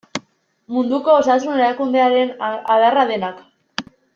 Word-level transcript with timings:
Munduko 0.75 1.13
Osasun 1.17 1.53
Erakundearen 1.65 2.35
adarra 2.49 3.07
denak. 3.15 3.47